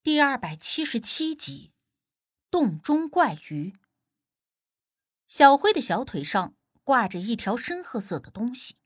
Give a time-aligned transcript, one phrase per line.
[0.00, 1.72] 第二百七十七集，
[2.52, 3.74] 洞中怪鱼。
[5.26, 8.76] 小辉的小腿上挂着一条深褐色的东西，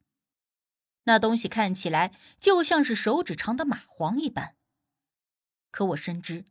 [1.05, 4.57] 那东西看起来就像是手指长的蚂蟥一般。
[5.71, 6.47] 可我深知，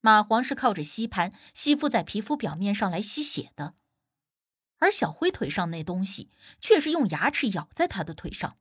[0.00, 3.74] 蚂蟥是靠着吸盘吸附在皮肤表面上来吸血的，
[4.78, 8.56] 而小辉腿上那东西却是用牙齿咬在他的腿上，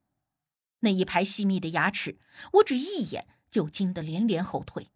[0.79, 2.17] 那一排细密的牙齿，
[2.53, 4.89] 我只一眼就惊得连连后退。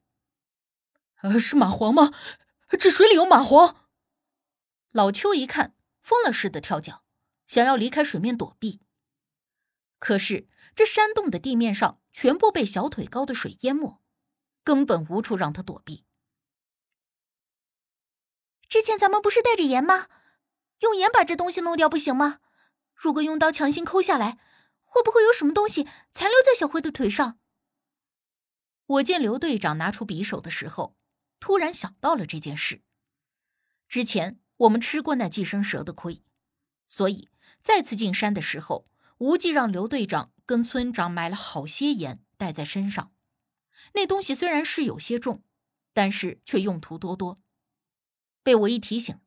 [1.21, 2.13] 呃，是蚂蟥吗？
[2.79, 3.75] 这水里有蚂蟥！
[4.91, 7.03] 老邱一看，疯了似的跳脚，
[7.45, 8.81] 想要离开水面躲避。
[9.99, 13.99] 可是这山洞的地面上全部被小腿高的水淹没，
[14.63, 16.05] 根本无处让他躲避。
[18.69, 20.07] 之前咱们不是带着盐吗？
[20.79, 22.41] 用盐把这东西弄掉不行吗？
[22.93, 24.37] 如果用刀强行抠下来，
[24.83, 27.39] 会不会有什么东西残留在小辉的腿上？
[28.85, 30.95] 我见刘队长拿出匕首的时候。
[31.39, 32.81] 突然想到了这件事。
[33.87, 36.21] 之前我们吃过那寄生蛇的亏，
[36.85, 37.29] 所以
[37.61, 38.85] 再次进山的时候，
[39.19, 43.13] 无忌让刘队长跟村长买了好些盐带在身上。
[43.93, 45.43] 那东西虽然是有些重，
[45.93, 47.37] 但是却用途多多。
[48.43, 49.19] 被我一提醒，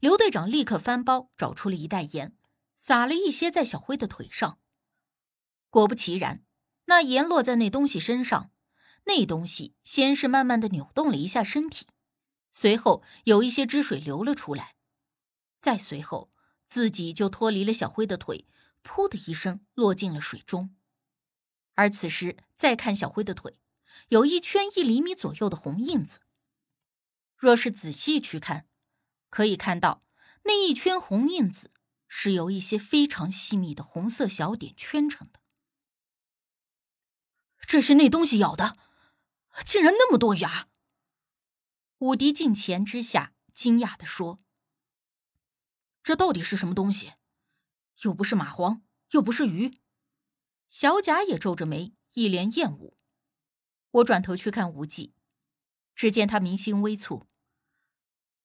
[0.00, 2.36] 刘队长立刻翻包找出了一袋盐，
[2.76, 4.58] 撒了一些在小辉的腿上。
[5.70, 6.44] 果不其然，
[6.84, 8.52] 那盐落在那东西身上。
[9.06, 11.86] 那东西先是慢慢的扭动了一下身体，
[12.50, 14.76] 随后有一些汁水流了出来，
[15.60, 16.32] 再随后
[16.66, 18.46] 自己就脱离了小辉的腿，
[18.82, 20.74] 噗的一声落进了水中。
[21.74, 23.58] 而此时再看小辉的腿，
[24.08, 26.20] 有一圈一厘米左右的红印子。
[27.36, 28.66] 若是仔细去看，
[29.28, 30.02] 可以看到
[30.44, 31.70] 那一圈红印子
[32.08, 35.40] 是由一些非常细密的红色小点圈成的。
[37.66, 38.78] 这是那东西咬的。
[39.74, 40.68] 竟然那么多牙！
[41.98, 44.40] 武迪近前之下惊讶的说
[46.04, 47.14] ：“这到底是什么东西？
[48.02, 49.80] 又不是蚂蟥，又不是鱼。”
[50.70, 52.96] 小贾也皱着眉，一脸厌恶。
[53.90, 55.12] 我转头去看无忌，
[55.96, 57.26] 只见他眉心微蹙：“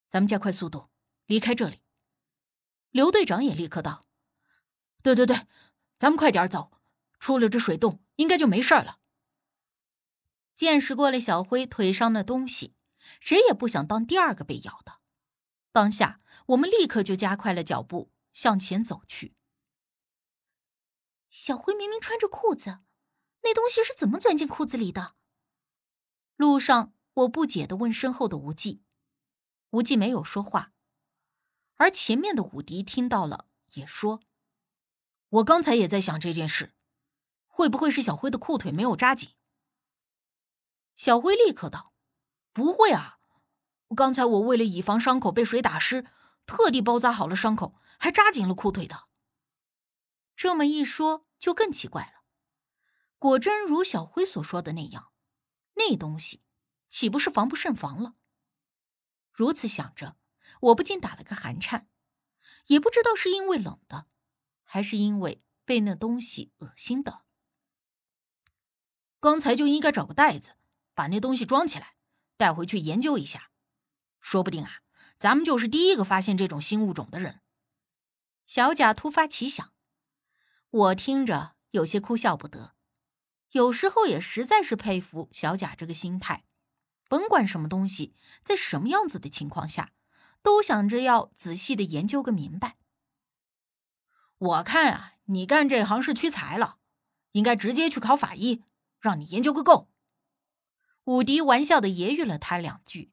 [0.09, 0.90] 咱们加快速度，
[1.28, 1.81] 离开这里。”
[2.90, 4.04] 刘队长也立刻道
[5.04, 5.46] ：“对对对，
[6.00, 6.72] 咱们快点走，
[7.20, 8.98] 出了这水洞，应该就没事了。”
[10.59, 12.75] 见识过了小辉腿上的东西，
[13.22, 15.00] 谁也不想当第二个被咬的。
[15.72, 19.38] 当下，我们立刻就加快了脚步向前走去。
[21.30, 22.80] 小辉明明穿着裤子，
[23.44, 25.16] 那东西是怎么钻进裤子里的？
[26.36, 28.84] 路上，我不解的问身后的无忌，
[29.69, 30.74] 无忌没有说话，
[31.75, 34.19] 而前面的武迪听到了，也说
[35.40, 36.74] ：“我刚才也在想这件事，
[37.48, 39.30] 会不会是小辉的裤腿没有扎紧？”
[41.00, 41.94] 小辉立刻道
[42.52, 43.20] ：“不会啊，
[43.96, 46.06] 刚才我为了以防伤口被水打湿，
[46.46, 49.08] 特地包扎好了伤口，还扎紧了裤腿的。”
[50.36, 52.26] 这么一说，就更奇怪了。
[53.18, 55.14] 果真如小辉所说的那样，
[55.76, 56.44] 那东西
[56.90, 58.16] 岂不是防不胜防了？
[59.31, 60.18] 如此想着，
[60.64, 61.88] 我不禁打了个寒颤，
[62.66, 64.08] 也不知道是因为冷的，
[64.66, 67.22] 还是因为被那东西恶心的。
[69.22, 70.56] 刚才就应该找个袋子。
[71.00, 71.94] 把那东西装起来，
[72.36, 73.52] 带回去研究一下，
[74.20, 74.82] 说不定啊，
[75.18, 77.40] 咱们就是第一个发现这种新物种的人。
[78.46, 79.72] 小贾突发奇想，
[80.70, 82.76] 我听着有些哭笑不得。
[83.52, 86.44] 有时候也实在是佩服小贾这个心态，
[87.08, 89.94] 甭管什么东西，在什么样子的情况下，
[90.42, 92.76] 都想着要仔细的研究个明白。
[94.38, 96.80] 我看啊，你干这行是屈才了，
[97.31, 98.66] 应该直接去考法医，
[99.00, 99.90] 让你研究个够。
[101.09, 103.12] 武迪玩笑的揶揄了他两句。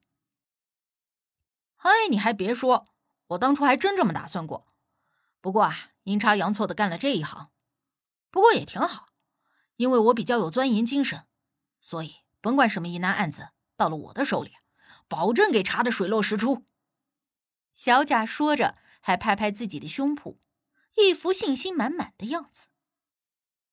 [1.77, 2.89] 哎，你还别说，
[3.29, 4.67] 我当初还真这么打算过。
[5.41, 7.51] 不过啊，阴差阳错的干了这一行。
[8.31, 9.09] 不过也挺好，
[9.77, 11.27] 因为我比较有钻研精神，
[11.81, 14.53] 所以甭管什么疑难案子，到了我的手里，
[15.09, 16.67] 保证给查的水落石出。
[17.73, 20.37] 小贾说着，还拍拍自己的胸脯，
[20.97, 22.67] 一副信心满满的样子。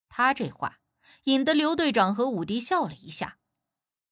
[0.08, 0.80] 他这话
[1.24, 3.36] 引得刘队长和武迪笑了一下。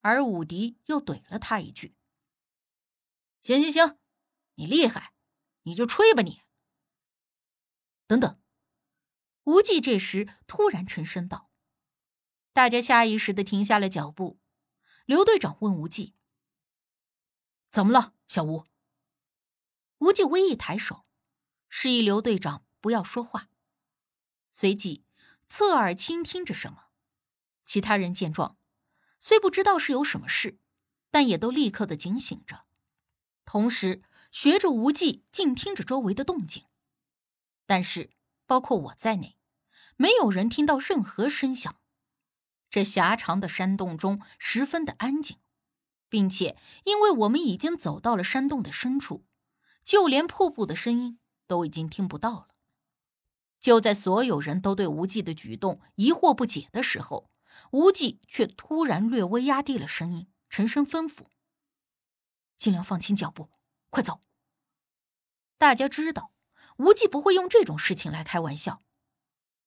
[0.02, 1.96] 而武迪又怼了他一句
[3.40, 3.98] ：“行行行，
[4.56, 5.14] 你厉害，
[5.62, 6.42] 你就吹吧你。”
[8.06, 8.40] 等等，
[9.44, 11.50] 无忌这时突然沉声道
[12.52, 14.38] ：“大家下意识的停下了脚步。”
[15.06, 16.14] 刘队长问无忌
[17.70, 18.66] ：“怎么了，小吴？”
[19.98, 21.04] 无忌微一抬手，
[21.68, 23.48] 示意刘队长不要说话，
[24.50, 25.04] 随即
[25.46, 26.88] 侧耳倾听着什么。
[27.64, 28.58] 其他人见状。
[29.24, 30.58] 虽不知道是有什么事，
[31.12, 32.64] 但也都立刻的警醒着，
[33.44, 34.02] 同时
[34.32, 36.64] 学着无忌静听着周围的动静。
[37.64, 38.10] 但是，
[38.46, 39.38] 包括我在内，
[39.94, 41.76] 没有人听到任何声响。
[42.68, 45.38] 这狭长的山洞中十分的安静，
[46.08, 49.24] 并且因为我们已经走到了山洞的深处，
[49.84, 52.48] 就连瀑布的声音都已经听不到了。
[53.60, 57.30] 就在所有人都对无忌的举动疑惑不解的时候，
[57.72, 61.26] 无忌却突然略微压低了声音，沉声吩咐
[62.58, 63.50] ：“尽量放轻脚步，
[63.90, 64.22] 快走。”
[65.58, 66.32] 大家知道，
[66.76, 68.82] 无忌不会用这种事情来开玩笑，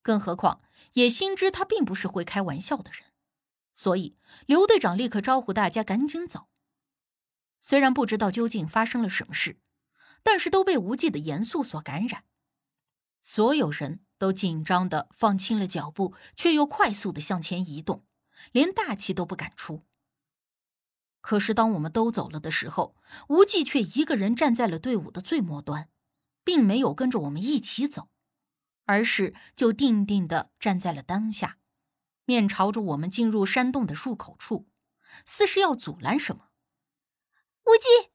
[0.01, 0.61] 更何况
[0.93, 3.11] 也心知他并不是会开玩笑的人，
[3.71, 6.49] 所以刘队长立刻招呼大家赶紧走。
[7.59, 9.59] 虽然不知道究竟发生了什么事，
[10.21, 12.25] 但是都被无忌的严肃所感染。
[13.19, 18.05] 所有人都紧张的放轻了脚步，却又快速的向前移动，
[18.51, 19.85] 连大气都不敢出。
[21.21, 22.95] 可是当我们都走了的时候，
[23.29, 25.89] 无忌却一个人站在了队伍的最末端，
[26.43, 28.09] 并没有跟着我们一起走，
[28.85, 31.57] 而是就定定的站在了当下，
[32.25, 34.67] 面朝着我们进入山洞的入口处，
[35.25, 36.49] 似是要阻拦什么。
[37.65, 38.11] 无忌，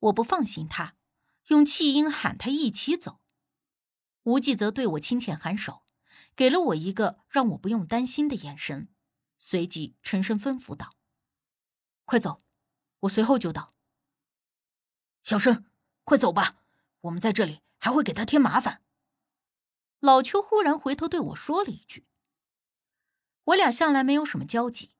[0.00, 0.96] 我不放心他，
[1.46, 3.20] 用气音喊他一起走。
[4.28, 5.84] 无忌则对我轻浅颔首，
[6.36, 8.92] 给了我一个让我不用担心的眼神，
[9.38, 10.96] 随即沉声吩咐道
[12.04, 12.38] ：“快走，
[13.00, 13.74] 我随后就到。”
[15.24, 15.70] 小生，
[16.04, 16.62] 快走吧，
[17.00, 18.82] 我们在这里还会给他添麻烦。
[20.00, 22.06] 老邱忽然回头对我说了一句
[23.44, 24.92] ：“我俩向来没有什么交集，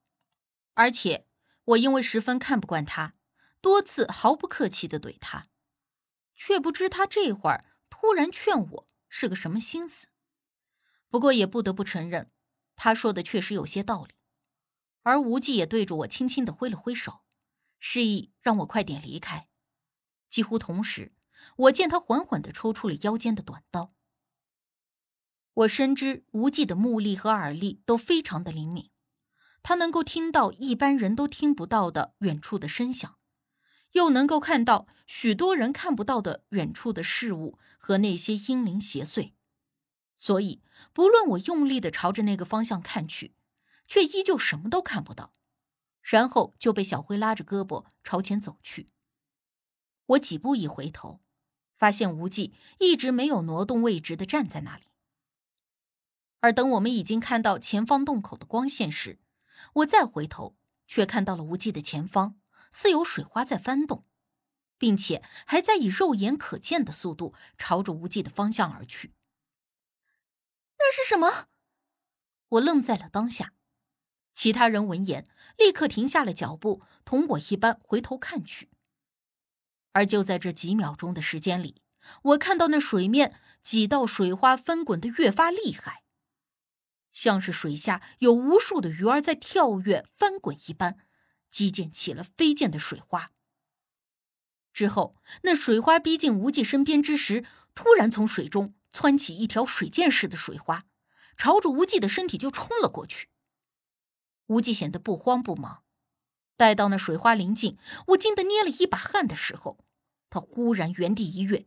[0.73, 1.29] 而且
[1.65, 3.13] 我因为十分看不惯他，
[3.61, 5.51] 多次毫不客气的怼他，
[6.35, 10.09] 却不知他这会儿突然劝我。”是个什么心思？
[11.09, 12.31] 不过也不得不承认，
[12.77, 14.15] 他说的确实有些道理。
[15.03, 17.21] 而无忌也对着我轻轻的挥了挥手，
[17.79, 19.49] 示意让我快点离开。
[20.29, 21.15] 几乎同时，
[21.57, 23.95] 我见他缓缓的抽出了腰间的短刀。
[25.55, 28.91] 我深知无忌的目力和耳力都非常的灵敏，
[29.63, 33.18] 他能够听到一般人都听不到的远处的声响。
[33.93, 39.33] 又能够看到许多人看不到的远处的事物和那些阴灵邪祟，
[40.15, 40.63] 所以
[40.93, 43.35] 不论我用力的朝着那个方向看去，
[43.87, 45.33] 却依旧什么都看不到。
[46.01, 48.89] 然后就被小辉拉着胳膊朝前走去。
[50.07, 51.21] 我几步一回头，
[51.77, 54.85] 发现无忌一直没有挪动位置的站在那里。
[56.41, 59.19] 而等我们已经看到前方洞口的光线时，
[59.75, 60.57] 我再回头，
[60.87, 62.38] 却看到了无忌的前方。
[62.71, 64.05] 似有水花在翻动，
[64.77, 69.15] 并且还在以肉眼可见的速度朝着无忌的方向而去。
[70.79, 71.49] 那是什么？
[72.51, 73.53] 我愣在了当下。
[74.33, 78.71] 其他人闻言，立刻停下了脚步，同我一般回头看去。
[79.93, 81.83] 而就在这几秒钟的时间里，
[82.23, 86.05] 我看到那水面几道水花翻滚的越发厉害，
[87.11, 91.08] 像是水下有无数的鱼儿在跳跃翻滚一般。
[91.51, 93.31] 击溅起了飞溅的水花。
[94.73, 100.85] 之后，那水花逼近无忌身边之时，突然从水中窜起一条水箭似的水花，
[101.37, 103.29] 朝着无忌的身体就冲了过去。
[104.47, 105.83] 无忌显得不慌不忙，
[106.57, 107.77] 待到那水花临近，
[108.09, 109.85] 我惊得捏了一把汗的时候，
[110.31, 111.67] 他忽然原地一跃，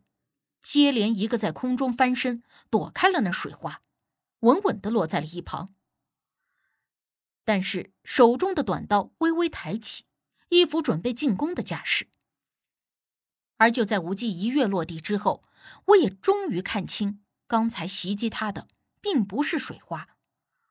[0.62, 3.82] 接连一个在空中翻身，躲开了那水花，
[4.40, 5.76] 稳稳的落在了一旁。
[7.51, 10.05] 但是手中的短刀微微抬起，
[10.48, 12.08] 一副准备进攻的架势。
[13.58, 15.43] 而就在无忌一跃落地之后，
[15.88, 18.70] 我也终于看清，刚才袭击他的
[19.01, 20.08] 并不是水花，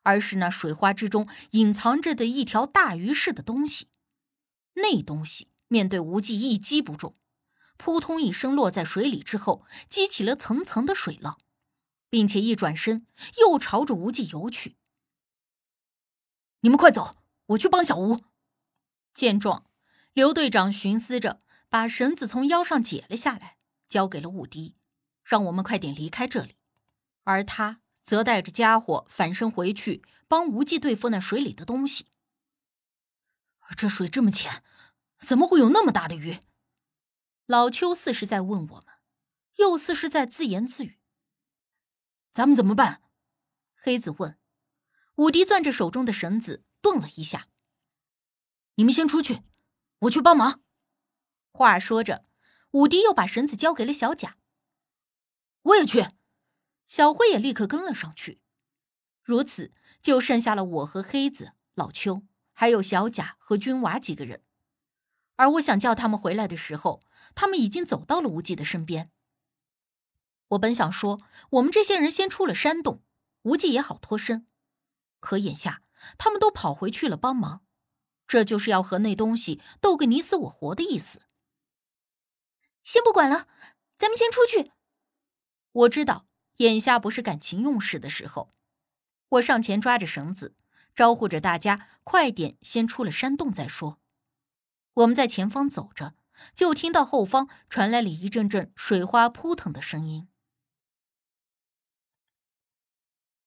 [0.05, 3.89] 而是那水花之中隐藏着的一条大鱼似的东西。
[4.77, 7.13] 那东西面对无忌一击不中，
[7.77, 11.39] 扑通一声落在水里之后，激起了层层的水浪，
[12.09, 13.07] 并且一转身
[13.39, 14.79] 又朝着无忌游去。
[16.63, 18.21] 你们快走，我去帮小吴。
[19.15, 19.65] 见状，
[20.13, 23.57] 刘队长寻思着，把绳子从腰上解了下来，
[23.89, 24.77] 交给了武迪，
[25.25, 26.57] 让我们快点离开这里。
[27.25, 32.07] 而他则带着家伙返身回去，帮无忌对付那水里的东西。
[33.77, 34.63] 这水这么浅，
[35.19, 36.41] 怎么会有那么大的鱼？
[37.47, 38.87] 老邱似是在问我们，
[39.57, 40.99] 又似是在自言自语。
[42.33, 43.03] 咱们怎么办？
[43.75, 44.40] 黑子问。
[45.21, 47.47] 武迪攥着手中的绳子，顿了一下。
[48.77, 49.43] 你们先出去，
[49.99, 50.63] 我去帮忙。
[51.51, 52.25] 话说着，
[52.71, 54.39] 武迪又把绳子交给了小贾。
[55.61, 56.07] 我也去。
[56.87, 58.41] 小辉也立刻跟了上去。
[59.23, 62.23] 如此，就剩下了我和黑子、老邱，
[62.55, 64.43] 还有小贾和军娃几个人。
[65.37, 67.03] 而我想叫他们回来的时候，
[67.35, 69.11] 他们已经走到了无忌的身边。
[70.49, 73.03] 我本想说，我们这些人先出了山洞，
[73.43, 74.47] 无忌也好脱身，
[75.21, 75.83] 可眼下
[76.19, 77.63] 他们都跑回去了帮忙，
[78.27, 81.23] 这就是要和那东西斗个你死我活的意思。
[82.83, 83.47] 先不管了，
[83.97, 84.73] 咱们先出去。
[85.73, 88.51] 我知道眼下不是感情用事的时候，
[89.29, 90.57] 我上前抓着绳子，
[90.95, 94.01] 招呼着大家快点先出了山洞再说。
[94.95, 96.15] 我们在前方走着，
[96.55, 100.29] 就听到后方传来了一阵阵水花扑腾的声音。